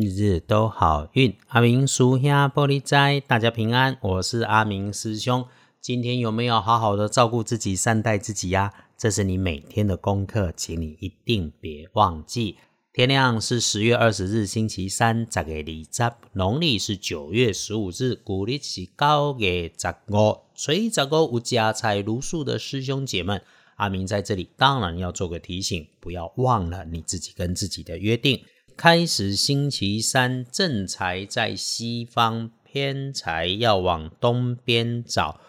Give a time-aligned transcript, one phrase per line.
[0.00, 3.98] 日日都好运，阿明叔兄玻璃斋，大家平安。
[4.00, 5.44] 我是阿明师兄。
[5.80, 8.72] 今天有没有好好的照顾自己、善待自己呀？
[8.96, 12.58] 这是你每天的功课，请你一定别忘记。
[12.92, 20.38] 天亮是十月二十日，星期三，十月二十，农历是九月十五日，古历是九月十五。
[20.54, 23.42] 所以，十五有家财如数的师兄姐们，
[23.74, 28.40] 阿明在这里当然要做个提醒，不要忘了你自己跟自己的约定。
[28.78, 35.40] 开始星期三，正财在西方，偏财要往东边找。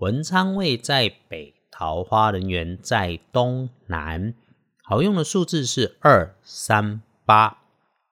[0.00, 4.34] 文昌位在北，桃花人员在东南。
[4.82, 7.62] 好用的数字是二三八。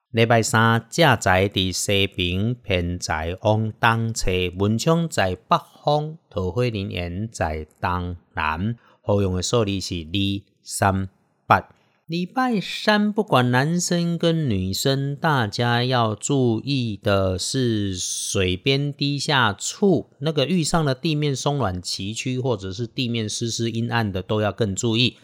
[0.09, 4.31] 礼拜三，正财在西边，偏财往东侧。
[4.57, 8.75] 文昌在北方，桃花人员在东南。
[9.03, 11.09] 好用的数字是二三
[11.45, 11.69] 八。
[12.13, 25.17] 礼拜三，不管男生跟女生，大家要注意的是水边低下处，那个遇上了地面松软崎岖，或者是地面湿湿阴暗的，都要更注意。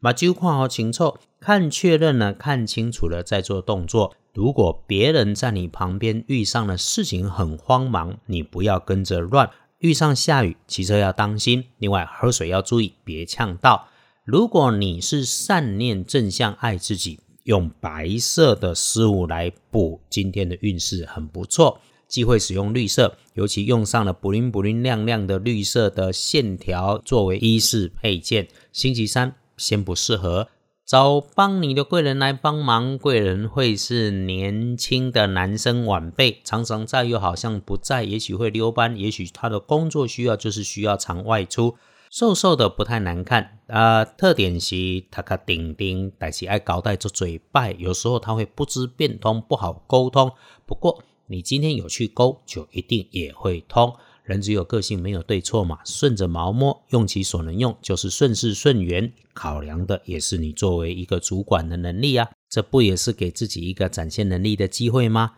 [0.00, 4.14] 把酒看好清楚，看确认了，看清楚了再做动作。
[4.32, 9.50] 如果别人在你旁边遇上了事情很慌忙，你不要跟着乱。
[9.80, 11.64] 遇上下雨，骑车要当心。
[11.78, 13.88] 另外，喝水要注意，别呛到。
[14.26, 21.80] 如果你是善念正向爱自己，用白色的事物来补今天的运势很不错。
[22.08, 28.48] 忌讳使用绿色，尤其用上了布灵布灵亮亮的绿色的线条作为衣饰配件。
[28.72, 30.48] 星期三先不适合
[30.84, 41.76] 找帮你的贵人来帮忙，贵人会是年轻的男生晚辈，常常在又好像不在，也许会溜班，也许他的工作需要就是需要常外出。
[42.18, 50.32] 瘦瘦的不太难看啊，特点是他卡顶顶，但是爱搞带做嘴拜，有时候他会不知变通，不好沟通。
[50.64, 53.94] 不过你今天有去勾，就一定也会通。
[54.22, 59.12] 人只有个性，没有对错嘛，顺着毛摸，用其所能用，就是顺势顺缘。
[59.34, 65.32] 考量的也是你作为一个主管的能力啊，这不也是给自己一个展现能力的机会吗？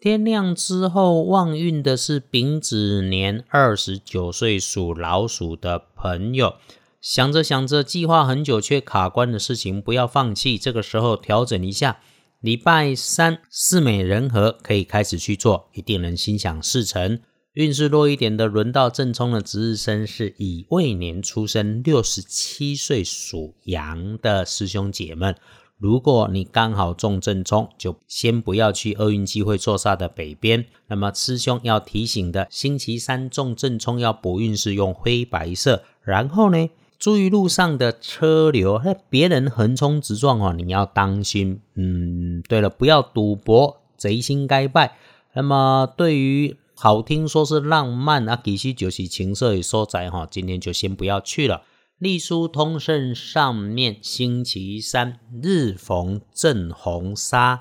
[0.00, 6.54] 天亮之后，旺运的是丙子年二十九岁属老鼠的朋友。
[7.02, 10.56] 想着想着，计划很久却卡关的事情，不要放弃。
[10.56, 12.00] 这个时候调整一下，
[12.40, 17.20] 礼拜三四美人和可以开始去做，一定能心想事成。
[17.52, 25.36] 运势弱一点的，轮到正冲的值日生是乙未年出生，六十七岁属羊的师兄姐们。
[25.80, 30.66] 如果你刚好中正冲，就先不要去厄运机会坐煞的北边。
[30.88, 35.82] 那么师兄要提醒的，星期三中正冲要补运是用灰白色。
[36.02, 36.68] 然后呢，
[36.98, 41.62] 注意路上的车流，那别人横冲直撞哦，你要当心。
[41.76, 44.98] 嗯，对了，不要赌博，贼心该败。
[45.32, 51.62] 那么对于好听说是浪漫啊，其实就是情色与所在哈，今天就先不要去了。
[52.00, 57.60] 隶书通胜上面，星期三日逢正红纱，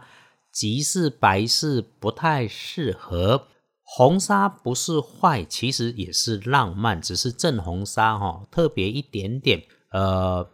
[0.50, 3.48] 即是白事不太适合。
[3.84, 9.62] 红纱不是坏，其实也是浪漫，只是正红纱哈特别一点点。
[9.92, 10.50] 呃，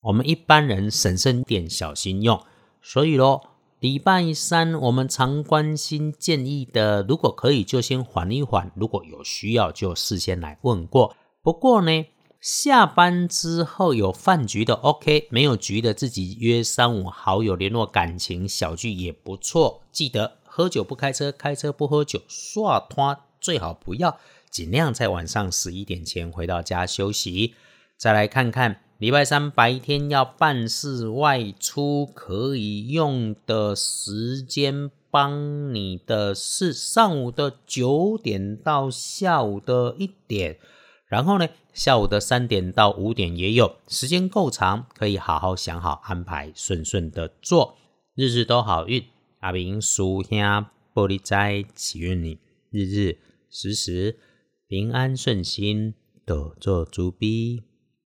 [0.00, 2.42] 我们一般人审慎点，小心用。
[2.82, 11.14] 所以咯，礼拜三我们常关心建议的，如果可以就先缓一缓，如果有需要就事先来问过。
[11.40, 12.04] 不过呢。
[12.40, 19.82] 下班之后有饭局的，OK；没有局的，自己约三五好友联络感情小聚也不错。
[19.90, 27.54] 记得喝酒不开车，开车不喝酒，刷拖最好不要，尽量在晚上十一点前回到家休息。
[27.96, 40.58] 再来看看礼拜三白天要办事外出可以用的时间，帮你的是上午的九点到下午的一点。
[41.08, 47.76] 然后呢，下午的三点到五点也有时间够长，可以好好想好安排，顺顺的做，
[48.14, 49.02] 日日都好运。
[49.40, 50.38] 阿明叔兄
[50.92, 52.38] 玻璃斋祈愿你
[52.70, 53.18] 日日
[53.48, 54.18] 时时
[54.66, 55.94] 平安顺心，
[56.26, 57.67] 多做主笔。